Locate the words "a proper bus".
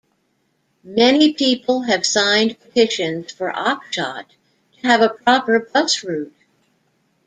5.01-6.03